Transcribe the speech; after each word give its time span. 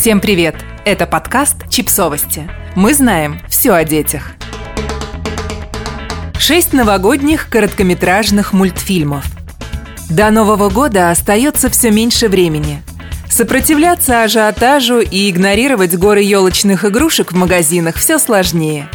Всем 0.00 0.20
привет! 0.20 0.54
Это 0.84 1.08
подкаст 1.08 1.68
«Чипсовости». 1.68 2.48
Мы 2.76 2.94
знаем 2.94 3.40
все 3.48 3.72
о 3.72 3.82
детях. 3.82 4.30
Шесть 6.38 6.72
новогодних 6.72 7.50
короткометражных 7.50 8.52
мультфильмов. 8.52 9.24
До 10.08 10.30
Нового 10.30 10.70
года 10.70 11.10
остается 11.10 11.68
все 11.68 11.90
меньше 11.90 12.28
времени. 12.28 12.80
Сопротивляться 13.28 14.22
ажиотажу 14.22 15.00
и 15.00 15.28
игнорировать 15.28 15.96
горы 15.96 16.22
елочных 16.22 16.84
игрушек 16.84 17.32
в 17.32 17.36
магазинах 17.36 17.96
все 17.96 18.20
сложнее. 18.20 18.88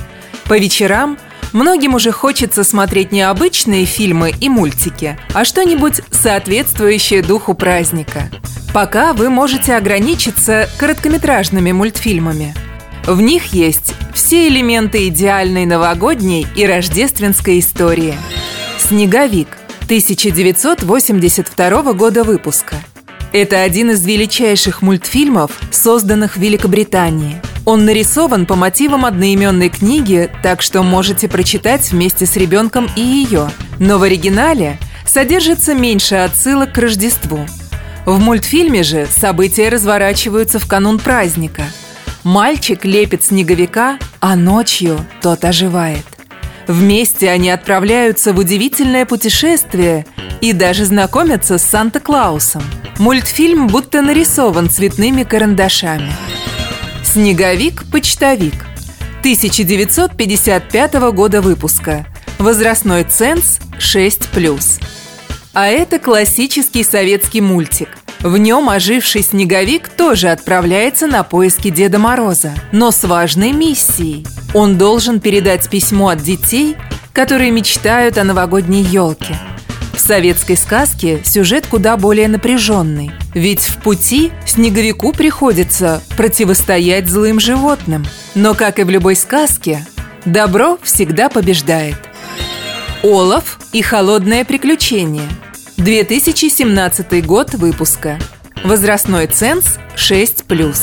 По 0.46 0.58
вечерам 0.58 1.18
многим 1.54 1.96
уже 1.96 2.12
хочется 2.12 2.64
смотреть 2.64 3.12
не 3.12 3.22
обычные 3.22 3.86
фильмы 3.86 4.34
и 4.40 4.50
мультики, 4.50 5.18
а 5.34 5.46
что-нибудь 5.46 6.02
соответствующее 6.12 7.22
духу 7.22 7.54
праздника. 7.54 8.30
Пока 8.74 9.14
вы 9.14 9.30
можете 9.30 9.76
ограничиться 9.76 10.68
короткометражными 10.78 11.72
мультфильмами. 11.72 12.56
В 13.06 13.22
них 13.22 13.54
есть 13.54 13.94
все 14.14 14.48
элементы 14.48 15.08
идеальной 15.08 15.66
новогодней 15.66 16.48
и 16.56 16.66
рождественской 16.66 17.60
истории. 17.60 18.16
«Снеговик» 18.80 19.50
1982 19.84 21.94
года 21.94 22.24
выпуска. 22.24 22.78
Это 23.34 23.62
один 23.62 23.92
из 23.92 24.06
величайших 24.06 24.82
мультфильмов, 24.82 25.52
созданных 25.72 26.38
в 26.38 26.40
Великобритании. 26.40 27.42
Он 27.66 27.86
нарисован 27.86 28.46
по 28.46 28.56
мотивам 28.56 29.06
одноименной 29.06 29.70
книги, 29.70 30.30
так 30.42 30.62
что 30.62 30.84
можете 30.84 31.28
прочитать 31.28 31.92
вместе 31.92 32.26
с 32.26 32.36
ребенком 32.36 32.90
и 32.96 33.02
ее. 33.02 33.50
Но 33.80 33.98
в 34.00 34.04
оригинале 34.04 34.78
содержится 35.06 35.74
меньше 35.74 36.16
отсылок 36.16 36.74
к 36.74 36.78
Рождеству– 36.78 37.46
в 38.06 38.20
мультфильме 38.20 38.84
же 38.84 39.06
события 39.06 39.70
разворачиваются 39.70 40.60
в 40.60 40.68
канун 40.68 41.00
праздника. 41.00 41.64
Мальчик 42.24 42.84
лепит 42.84 43.24
снеговика, 43.24 43.98
а 44.20 44.36
ночью 44.36 45.00
тот 45.22 45.46
оживает. 45.46 46.06
Вместе 46.68 47.30
они 47.30 47.50
отправляются 47.50 48.34
в 48.34 48.40
удивительное 48.40 49.06
путешествие 49.06 50.06
и 50.42 50.52
даже 50.52 50.86
знакомятся 50.86 51.58
с 51.58 51.64
Санта-Клаусом. 51.64 52.64
Мультфильм 53.00 53.68
будто 53.68 54.02
нарисован 54.02 54.70
цветными 54.70 55.24
карандашами. 55.24 56.12
«Снеговик-почтовик» 57.14 58.56
1955 59.20 60.94
года 61.12 61.42
выпуска. 61.44 62.08
Возрастной 62.40 63.04
ценз 63.04 63.60
6+. 63.78 64.82
А 65.54 65.68
это 65.68 66.00
классический 66.00 66.84
советский 66.84 67.42
мультик. 67.42 67.90
В 68.22 68.36
нем 68.40 68.68
оживший 68.68 69.22
снеговик 69.22 69.90
тоже 69.90 70.30
отправляется 70.30 71.06
на 71.06 71.22
поиски 71.22 71.70
Деда 71.70 72.00
Мороза, 72.00 72.56
но 72.72 72.90
с 72.90 73.04
важной 73.04 73.52
миссией. 73.52 74.26
Он 74.56 74.80
должен 74.80 75.20
передать 75.20 75.70
письмо 75.70 76.08
от 76.08 76.24
детей, 76.24 76.76
которые 77.14 77.52
мечтают 77.52 78.18
о 78.18 78.24
новогодней 78.24 78.82
елке. 78.82 79.38
В 79.94 80.00
советской 80.00 80.58
сказке 80.58 81.22
сюжет 81.24 81.68
куда 81.68 81.96
более 81.96 82.28
напряженный, 82.28 83.12
ведь 83.34 83.62
в 83.62 83.78
пути 83.78 84.32
снеговику 84.46 85.14
приходится 85.14 86.02
противостоять 86.18 87.08
злым 87.08 87.40
животным. 87.40 88.06
Но, 88.36 88.56
как 88.56 88.80
и 88.80 88.84
в 88.84 88.90
любой 88.90 89.16
сказке, 89.16 89.86
добро 90.26 90.78
всегда 90.82 91.30
побеждает. 91.30 91.98
Олаф 93.04 93.60
и 93.72 93.82
холодное 93.82 94.44
приключение– 94.44 95.30
2017 95.78 97.26
год 97.26 97.54
выпуска. 97.56 98.20
Возрастной 98.64 99.28
ценз 99.28 99.80
6+. 99.96 100.78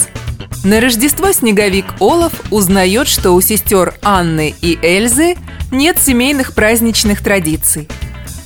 На 0.65 0.81
Рождество 0.81 1.33
снеговик 1.33 1.87
Олаф 2.01 2.33
узнает, 2.51 3.09
что 3.09 3.31
у 3.31 3.41
сестер 3.41 3.95
Анны 4.03 4.55
и 4.61 4.79
Эльзы 4.83 5.37
нет 5.71 5.99
семейных 5.99 6.55
праздничных 6.55 7.23
традиций. 7.23 7.89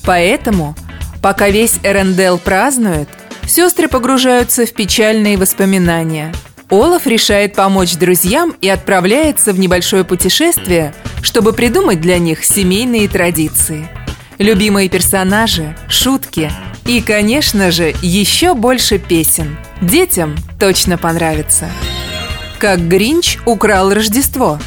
Поэтому, 0.05 0.75
пока 1.23 1.49
весь 1.49 1.79
Эрендел 1.83 2.39
празднует, 2.39 3.09
сестры 3.47 3.89
погружаются 3.89 4.67
в 4.67 4.73
печальные 4.73 5.37
воспоминания. 5.37 6.33
Олаф 6.71 7.07
решает 7.07 7.55
помочь 7.55 7.95
друзьям 7.95 8.55
и 8.61 8.69
отправляется 8.69 9.53
в 9.53 9.59
небольшое 9.59 10.05
путешествие, 10.05 10.95
чтобы 11.23 11.53
придумать 11.53 12.01
для 12.01 12.19
них 12.19 12.45
семейные 12.45 13.09
традиции– 13.09 13.89
любимые 14.39 14.89
персонажи, 14.89 15.77
шутки 15.89 16.51
и, 16.87 17.01
конечно 17.01 17.71
же, 17.71 17.95
еще 18.03 18.55
больше 18.55 18.99
песен. 18.99 19.57
Детям 19.81 20.37
точно 20.59 20.99
понравится. 20.99 21.69
Как 22.59 22.81
Гринч 22.89 23.39
украл 23.47 23.93
Рождество. 23.93 24.59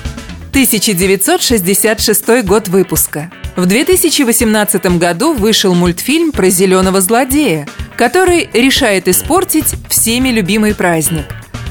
1966 0.49 2.43
год 2.43 2.67
выпуска. 2.67 3.31
В 3.55 3.65
2018 3.65 4.97
году 4.97 5.33
вышел 5.33 5.73
мультфильм 5.73 6.31
про 6.31 6.49
зеленого 6.49 7.01
злодея, 7.01 7.67
который 7.95 8.49
решает 8.53 9.07
испортить 9.07 9.75
всеми 9.89 10.29
любимый 10.29 10.75
праздник. 10.75 11.25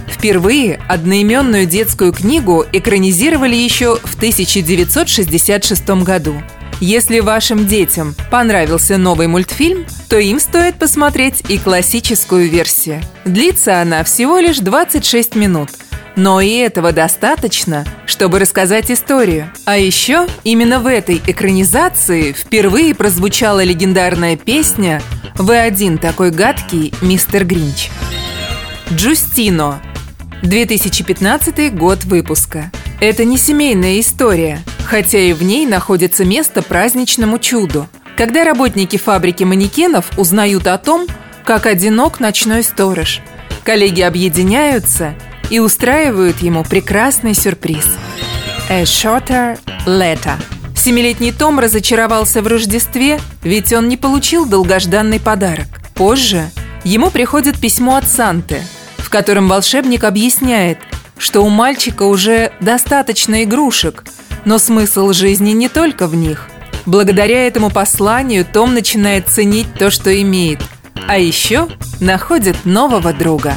Впервые 0.09 0.81
одноименную 0.89 1.67
детскую 1.67 2.13
книгу 2.13 2.65
экранизировали 2.73 3.55
еще 3.55 3.97
в 3.97 4.15
1966 4.17 5.89
году– 6.03 6.43
если 6.81 7.21
вашим 7.21 7.67
детям 7.67 8.15
понравился 8.31 8.99
новый 8.99 9.29
мультфильм, 9.29 9.87
то 10.11 10.19
им 10.19 10.39
стоит 10.39 10.79
посмотреть 10.79 11.43
и 11.49 11.57
классическую 11.57 12.51
версию. 12.51 13.01
Длится 13.25 13.81
она 13.81 14.05
всего 14.05 14.39
лишь 14.39 14.59
26 14.59 15.37
минут. 15.37 15.71
Но 16.17 16.41
и 16.41 16.51
этого 16.57 16.93
достаточно, 16.93 17.85
чтобы 18.07 18.39
рассказать 18.39 18.91
историю. 18.91 19.51
А 19.67 19.77
еще 19.77 20.27
именно 20.45 20.81
в 20.81 20.87
этой 20.87 21.23
экранизации 21.27 22.33
впервые 22.33 22.95
прозвучала 22.95 23.63
легендарная 23.63 24.37
песня 24.37 25.03
«Вы 25.37 25.59
один 25.59 25.99
такой 25.99 26.31
гадкий, 26.31 26.93
мистер 27.03 27.45
Гринч». 27.45 27.91
Джустино. 28.93 29.81
2015 30.43 31.75
год 31.75 32.05
выпуска. 32.05 32.73
Это 33.01 33.25
не 33.25 33.37
семейная 33.37 34.01
история– 34.01 34.61
хотя 34.87 35.19
и 35.19 35.33
в 35.33 35.43
ней 35.43 35.67
находится 35.67 36.25
место 36.25 36.63
праздничному 36.63 37.39
чуду, 37.39 37.89
когда 38.17 38.45
работники 38.45 38.97
фабрики 38.97 39.45
манекенов 39.45 40.17
узнают 40.17 40.67
о 40.67 40.79
том, 40.79 41.07
как 41.45 41.67
одинок 41.67 42.21
ночной 42.21 42.63
сторож. 42.63 43.21
Коллеги 43.65 44.01
объединяются 44.01 45.15
и 45.51 45.59
устраивают 45.59 46.39
ему 46.39 46.65
прекрасный 46.65 47.35
сюрприз. 47.35 47.87
A 48.69 48.83
Shorter 48.83 49.59
Letter. 49.87 50.35
Семилетний 50.75 51.33
Том 51.33 51.59
разочаровался 51.59 52.43
в 52.43 52.47
Рождестве, 52.47 53.21
ведь 53.43 53.73
он 53.73 53.89
не 53.89 53.97
получил 53.97 54.47
долгожданный 54.47 55.21
подарок. 55.21 55.67
Позже 55.95 56.51
ему 56.85 57.11
приходит 57.11 57.59
письмо 57.59 57.97
от 57.97 58.07
Санты, 58.09 58.63
в 58.99 59.11
котором 59.11 59.49
волшебник 59.49 60.05
объясняет, 60.05 60.79
что 61.19 61.43
у 61.43 61.49
мальчика 61.49 62.03
уже 62.03 62.53
достаточно 62.61 63.43
игрушек– 63.43 64.05
но 64.47 64.59
смысл 64.59 65.13
жизни 65.13 65.51
не 65.51 65.69
только 65.69 66.07
в 66.07 66.15
них. 66.15 66.49
Благодаря 66.87 67.47
этому 67.47 67.69
посланию 67.69 68.47
Том 68.51 68.75
начинает 68.75 69.29
ценить 69.29 69.75
то, 69.75 69.91
что 69.91 70.23
имеет, 70.23 70.61
а 71.09 71.19
еще 71.19 71.69
находит 72.01 72.65
нового 72.65 73.13
друга. 73.13 73.57